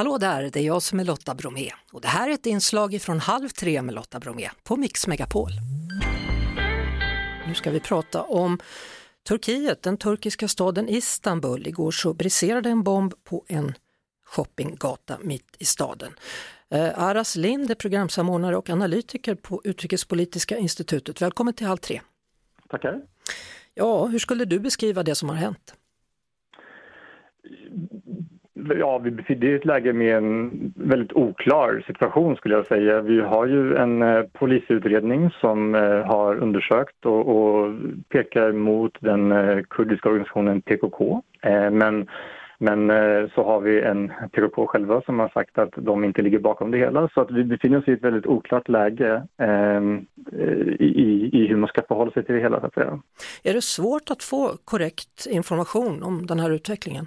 Hallå 0.00 0.18
där, 0.18 0.50
det 0.52 0.60
är 0.60 0.64
jag 0.64 0.82
som 0.82 1.00
är 1.00 1.04
Lotta 1.04 1.34
Bromé 1.34 1.70
och 1.92 2.00
det 2.00 2.08
här 2.08 2.28
är 2.28 2.34
ett 2.34 2.46
inslag 2.46 3.02
från 3.02 3.20
Halv 3.20 3.48
tre 3.48 3.82
med 3.82 3.94
Lotta 3.94 4.20
Bromé 4.20 4.50
på 4.62 4.76
Mix 4.76 5.06
Megapol. 5.06 5.50
Nu 7.46 7.54
ska 7.54 7.70
vi 7.70 7.80
prata 7.80 8.22
om 8.22 8.58
Turkiet, 9.28 9.82
den 9.82 9.96
turkiska 9.96 10.48
staden 10.48 10.88
Istanbul. 10.88 11.66
Igår 11.66 11.90
så 11.90 12.14
briserade 12.14 12.70
en 12.70 12.82
bomb 12.82 13.14
på 13.24 13.44
en 13.48 13.74
shoppinggata 14.26 15.18
mitt 15.22 15.56
i 15.58 15.64
staden. 15.64 16.12
Eh, 16.70 17.02
Aras 17.02 17.36
Lind 17.36 17.70
är 17.70 17.74
programsamordnare 17.74 18.56
och 18.56 18.70
analytiker 18.70 19.34
på 19.34 19.60
Utrikespolitiska 19.64 20.56
institutet. 20.56 21.22
Välkommen 21.22 21.54
till 21.54 21.66
Halv 21.66 21.78
tre. 21.78 22.00
Tackar. 22.68 23.00
Ja, 23.74 24.06
hur 24.06 24.18
skulle 24.18 24.44
du 24.44 24.60
beskriva 24.60 25.02
det 25.02 25.14
som 25.14 25.28
har 25.28 25.36
hänt? 25.36 25.74
Ja, 28.78 28.98
vi 28.98 29.10
befinner 29.10 29.46
oss 29.46 29.52
i 29.52 29.54
ett 29.54 29.64
läge 29.64 29.92
med 29.92 30.16
en 30.16 30.50
väldigt 30.76 31.12
oklar 31.12 31.84
situation 31.86 32.36
skulle 32.36 32.54
jag 32.54 32.66
säga. 32.66 33.00
Vi 33.00 33.20
har 33.20 33.46
ju 33.46 33.76
en 33.76 34.02
eh, 34.02 34.22
polisutredning 34.32 35.30
som 35.40 35.74
eh, 35.74 35.80
har 35.82 36.36
undersökt 36.36 37.06
och, 37.06 37.28
och 37.28 37.74
pekar 38.08 38.52
mot 38.52 38.96
den 39.00 39.32
eh, 39.32 39.62
kurdiska 39.70 40.08
organisationen 40.08 40.62
PKK. 40.62 41.22
Eh, 41.42 41.70
men 41.70 42.08
men 42.62 42.90
eh, 42.90 43.30
så 43.34 43.44
har 43.44 43.60
vi 43.60 43.80
en 43.80 44.12
PKK 44.32 44.66
själva 44.66 45.02
som 45.02 45.18
har 45.18 45.28
sagt 45.28 45.58
att 45.58 45.72
de 45.76 46.04
inte 46.04 46.22
ligger 46.22 46.38
bakom 46.38 46.70
det 46.70 46.78
hela. 46.78 47.08
Så 47.14 47.20
att 47.20 47.30
vi 47.30 47.44
befinner 47.44 47.78
oss 47.78 47.88
i 47.88 47.92
ett 47.92 48.04
väldigt 48.04 48.26
oklart 48.26 48.68
läge 48.68 49.22
eh, 49.38 49.82
i, 50.78 51.30
i 51.32 51.46
hur 51.46 51.56
man 51.56 51.68
ska 51.68 51.82
förhålla 51.88 52.10
sig 52.10 52.24
till 52.24 52.34
det 52.34 52.40
hela. 52.40 52.60
Så 52.60 52.66
att 52.66 52.74
säga. 52.74 53.00
Är 53.42 53.54
det 53.54 53.62
svårt 53.62 54.10
att 54.10 54.22
få 54.22 54.56
korrekt 54.64 55.26
information 55.30 56.02
om 56.02 56.26
den 56.26 56.40
här 56.40 56.50
utvecklingen? 56.50 57.06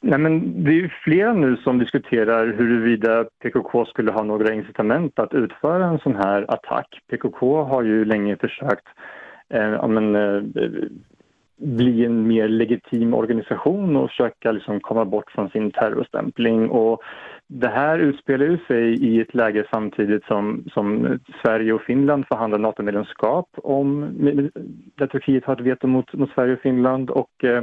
Nej, 0.00 0.18
men 0.18 0.64
det 0.64 0.70
är 0.70 0.94
flera 1.04 1.32
nu 1.32 1.56
som 1.56 1.78
diskuterar 1.78 2.46
huruvida 2.46 3.24
PKK 3.24 3.84
skulle 3.84 4.12
ha 4.12 4.22
några 4.22 4.52
incitament 4.52 5.18
att 5.18 5.34
utföra 5.34 5.86
en 5.86 5.98
sån 5.98 6.16
här 6.16 6.44
attack. 6.48 7.00
PKK 7.10 7.62
har 7.62 7.82
ju 7.82 8.04
länge 8.04 8.36
försökt 8.36 8.86
eh, 9.48 9.88
men, 9.88 10.16
eh, 10.16 10.42
bli 11.56 12.04
en 12.04 12.28
mer 12.28 12.48
legitim 12.48 13.14
organisation 13.14 13.96
och 13.96 14.10
försöka 14.10 14.52
liksom 14.52 14.80
komma 14.80 15.04
bort 15.04 15.30
från 15.30 15.50
sin 15.50 15.70
terrorstämpling. 15.70 16.70
Och 16.70 17.02
det 17.46 17.68
här 17.68 17.98
utspelar 17.98 18.46
ju 18.46 18.58
sig 18.58 19.04
i 19.04 19.20
ett 19.20 19.34
läge 19.34 19.64
samtidigt 19.70 20.24
som, 20.24 20.64
som 20.72 21.18
Sverige 21.42 21.72
och 21.72 21.82
Finland 21.82 22.26
förhandlar 22.28 22.58
NATO-medlemskap 22.58 23.48
om 23.54 24.14
där 24.94 25.06
Turkiet 25.06 25.44
har 25.44 25.54
ett 25.54 25.60
veto 25.60 25.86
mot, 25.86 26.12
mot 26.12 26.30
Sverige 26.30 26.52
och 26.52 26.60
Finland. 26.60 27.10
och 27.10 27.44
eh 27.44 27.62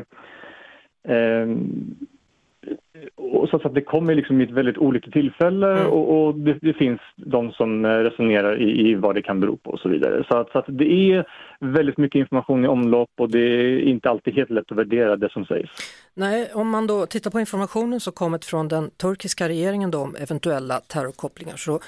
och 3.16 3.50
så 3.50 3.61
att 3.64 3.73
det 3.73 3.81
kommer 3.81 4.16
liksom 4.16 4.42
i 4.42 4.44
ett 4.44 4.52
väldigt 4.52 4.78
olyckligt 4.78 5.14
tillfälle 5.14 5.72
mm. 5.72 5.88
och, 5.88 6.28
och 6.28 6.36
det, 6.36 6.58
det, 6.61 6.73
finns 6.73 7.00
de 7.16 7.52
som 7.52 7.86
resonerar 7.86 8.61
i, 8.61 8.89
i, 8.89 8.95
vad 8.95 9.16
det 9.16 9.22
kan 9.22 9.39
bero 9.39 9.58
på 9.58 9.69
och 9.72 9.80
så 9.80 9.89
vidare. 9.89 10.25
Så 10.30 10.38
att, 10.38 10.52
så 10.52 10.59
att, 10.59 10.66
det 10.67 11.11
är 11.11 11.25
väldigt 11.59 11.97
mycket 11.97 12.19
information 12.19 12.66
i 12.66 12.67
omlopp 12.67 13.09
och 13.17 13.31
det 13.31 13.39
är 13.39 13.80
inte 13.80 14.09
alltid 14.09 14.33
helt 14.33 14.50
lätt 14.50 14.72
att 14.72 14.78
värdera 14.78 15.16
det 15.16 15.31
som 15.31 15.45
sägs. 15.45 15.72
Nej, 16.14 16.52
om 16.53 16.69
man 16.69 16.88
då 16.88 17.06
tittar 17.06 17.31
på 17.31 17.39
informationen 17.39 18.00
som 18.00 18.13
kommit 18.13 18.45
från 18.45 18.67
den 18.67 18.89
turkiska 18.89 19.47
regeringen 19.47 19.91
då 19.91 20.00
om 20.00 20.16
eventuella 20.16 20.80
terrorkopplingar 20.80 21.56
så 21.56 21.80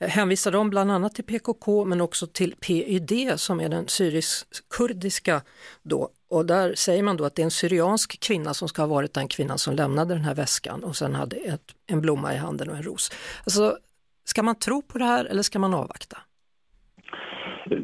hänvisar 0.00 0.52
de 0.52 0.70
bland 0.70 0.92
annat 0.92 1.14
till 1.14 1.24
PKK 1.24 1.84
men 1.84 2.00
också 2.00 2.26
till 2.26 2.54
PYD 2.66 3.12
som 3.36 3.60
är 3.60 3.68
den 3.68 3.88
syrisk-kurdiska 3.88 5.40
då 5.82 6.08
och 6.34 6.46
där 6.46 6.74
säger 6.74 7.02
man 7.02 7.16
då 7.16 7.24
att 7.24 7.34
det 7.36 7.42
är 7.42 7.44
en 7.44 7.50
syriansk 7.50 8.20
kvinna 8.26 8.54
som 8.54 8.68
ska 8.68 8.82
ha 8.82 8.88
varit 8.88 9.14
den 9.14 9.28
kvinnan 9.28 9.58
som 9.58 9.74
lämnade 9.74 10.14
den 10.14 10.24
här 10.24 10.34
väskan 10.34 10.84
och 10.84 10.96
sen 10.96 11.14
hade 11.14 11.36
ett, 11.36 11.66
en 11.86 12.00
blomma 12.00 12.34
i 12.34 12.36
handen 12.36 12.70
och 12.70 12.76
en 12.76 12.82
ros. 12.82 13.10
Alltså, 13.46 13.76
ska 14.24 14.42
man 14.42 14.58
tro 14.58 14.82
på 14.82 14.98
det 14.98 15.04
här 15.04 15.24
eller 15.24 15.42
ska 15.42 15.58
man 15.58 15.74
avvakta? 15.74 16.16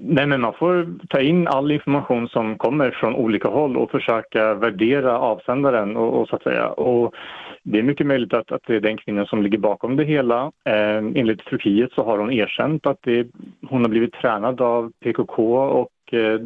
Nej, 0.02 0.26
men 0.26 0.40
man 0.40 0.52
får 0.58 0.98
ta 1.08 1.20
in 1.20 1.48
all 1.48 1.70
information 1.70 2.28
som 2.28 2.58
kommer 2.58 2.90
från 2.90 3.14
olika 3.14 3.48
håll 3.48 3.76
och 3.76 3.90
försöka 3.90 4.54
värdera 4.54 5.18
avsändaren 5.18 5.96
och, 5.96 6.20
och 6.20 6.28
så 6.28 6.36
att 6.36 6.42
säga. 6.42 6.68
Och 6.68 7.14
det 7.62 7.78
är 7.78 7.82
mycket 7.82 8.06
möjligt 8.06 8.34
att, 8.34 8.52
att 8.52 8.62
det 8.66 8.76
är 8.76 8.80
den 8.80 8.96
kvinnan 8.96 9.26
som 9.26 9.42
ligger 9.42 9.58
bakom 9.58 9.96
det 9.96 10.04
hela. 10.04 10.52
Eh, 10.64 10.96
enligt 10.96 11.44
Turkiet 11.44 11.92
så 11.92 12.04
har 12.04 12.18
hon 12.18 12.32
erkänt 12.32 12.86
att 12.86 12.98
det, 13.02 13.26
hon 13.68 13.82
har 13.82 13.88
blivit 13.88 14.12
tränad 14.12 14.60
av 14.60 14.92
PKK 15.04 15.56
och 15.56 15.88
eh, 16.12 16.40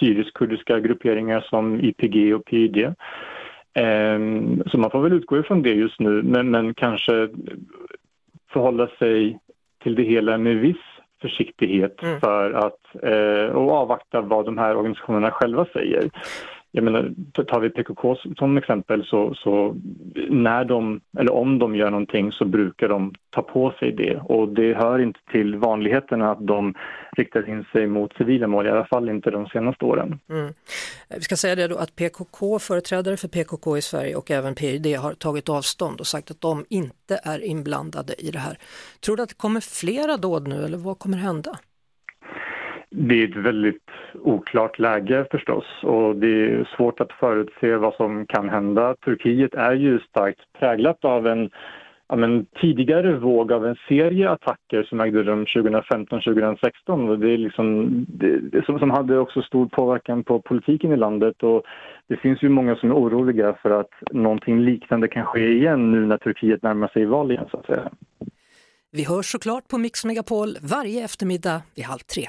syrisk-kurdiska 0.00 0.80
grupperingar 0.80 1.40
som 1.40 1.80
YPG 1.80 2.34
och 2.34 2.44
PYD. 2.44 2.76
Eh, 3.74 4.18
så 4.66 4.78
man 4.78 4.90
får 4.90 5.02
väl 5.02 5.12
utgå 5.12 5.38
ifrån 5.38 5.62
det 5.62 5.74
just 5.74 6.00
nu, 6.00 6.22
men, 6.22 6.50
men 6.50 6.74
kanske 6.74 7.28
förhålla 8.52 8.88
sig 8.98 9.38
till 9.82 9.94
det 9.94 10.02
hela 10.02 10.38
med 10.38 10.56
viss 10.56 10.76
försiktighet 11.20 12.02
mm. 12.02 12.20
för 12.20 12.52
att 12.52 13.02
eh, 13.02 13.56
och 13.56 13.72
avvakta 13.72 14.20
vad 14.20 14.44
de 14.44 14.58
här 14.58 14.76
organisationerna 14.76 15.30
själva 15.30 15.66
säger 15.72 16.10
jag 16.72 16.84
menar, 16.84 17.14
tar 17.32 17.60
vi 17.60 17.70
PKK 17.70 18.16
som 18.38 18.58
exempel 18.58 19.04
så, 19.04 19.34
så, 19.34 19.76
när 20.30 20.64
de, 20.64 21.00
eller 21.18 21.32
om 21.32 21.58
de 21.58 21.76
gör 21.76 21.90
någonting 21.90 22.32
så 22.32 22.44
brukar 22.44 22.88
de 22.88 23.14
ta 23.30 23.42
på 23.42 23.70
sig 23.78 23.92
det 23.92 24.16
och 24.16 24.48
det 24.48 24.74
hör 24.74 24.98
inte 24.98 25.20
till 25.32 25.56
vanligheterna 25.56 26.30
att 26.30 26.46
de 26.46 26.74
riktar 27.16 27.48
in 27.48 27.64
sig 27.72 27.86
mot 27.86 28.16
civila 28.16 28.46
mål, 28.46 28.66
i 28.66 28.70
alla 28.70 28.86
fall 28.86 29.08
inte 29.08 29.30
de 29.30 29.46
senaste 29.46 29.84
åren. 29.84 30.18
Mm. 30.30 30.52
Vi 31.08 31.20
ska 31.20 31.36
säga 31.36 31.54
det 31.54 31.68
då 31.68 31.76
att 31.76 31.96
PKK, 31.96 32.58
företrädare 32.58 33.16
för 33.16 33.28
PKK 33.28 33.76
i 33.76 33.82
Sverige 33.82 34.16
och 34.16 34.30
även 34.30 34.54
PYD 34.54 34.86
har 34.96 35.12
tagit 35.12 35.48
avstånd 35.48 36.00
och 36.00 36.06
sagt 36.06 36.30
att 36.30 36.40
de 36.40 36.64
inte 36.68 37.20
är 37.24 37.44
inblandade 37.44 38.14
i 38.18 38.30
det 38.30 38.38
här. 38.38 38.58
Tror 39.00 39.16
du 39.16 39.22
att 39.22 39.28
det 39.28 39.34
kommer 39.34 39.60
flera 39.60 40.16
dåd 40.16 40.48
nu 40.48 40.64
eller 40.64 40.78
vad 40.78 40.98
kommer 40.98 41.18
hända? 41.18 41.58
Det 42.90 43.22
är 43.22 43.28
ett 43.28 43.36
väldigt 43.36 43.90
oklart 44.22 44.78
läge 44.78 45.26
förstås 45.30 45.64
och 45.82 46.16
det 46.16 46.26
är 46.26 46.68
svårt 46.76 47.00
att 47.00 47.12
förutse 47.12 47.76
vad 47.76 47.94
som 47.94 48.26
kan 48.26 48.48
hända. 48.48 48.94
Turkiet 49.04 49.54
är 49.54 49.72
ju 49.72 49.98
starkt 49.98 50.40
präglat 50.58 51.04
av 51.04 51.26
en 51.26 51.50
ja, 52.10 52.16
men, 52.16 52.46
tidigare 52.60 53.12
våg 53.16 53.52
av 53.52 53.66
en 53.66 53.76
serie 53.88 54.30
attacker 54.30 54.82
som 54.82 55.00
ägde 55.00 55.22
rum 55.22 55.44
2015-2016 55.44 57.16
det 57.16 57.30
är 57.30 57.38
liksom, 57.38 57.88
det, 58.08 58.64
som, 58.64 58.78
som 58.78 58.90
hade 58.90 59.18
också 59.18 59.42
stor 59.42 59.66
påverkan 59.66 60.24
på 60.24 60.40
politiken 60.40 60.92
i 60.92 60.96
landet 60.96 61.42
och 61.42 61.62
det 62.08 62.16
finns 62.16 62.42
ju 62.42 62.48
många 62.48 62.76
som 62.76 62.90
är 62.90 62.94
oroliga 62.94 63.56
för 63.62 63.70
att 63.70 63.90
någonting 64.10 64.60
liknande 64.60 65.08
kan 65.08 65.24
ske 65.24 65.48
igen 65.52 65.92
nu 65.92 66.06
när 66.06 66.18
Turkiet 66.18 66.62
närmar 66.62 66.88
sig 66.88 67.06
val 67.06 67.30
igen 67.30 67.46
så 67.50 67.56
att 67.56 67.66
säga. 67.66 67.90
Vi 68.92 69.04
hörs 69.04 69.26
såklart 69.26 69.68
på 69.68 69.78
Mix 69.78 70.04
Megapol 70.04 70.48
varje 70.62 71.04
eftermiddag 71.04 71.62
vid 71.74 71.84
halv 71.84 71.98
tre. 71.98 72.28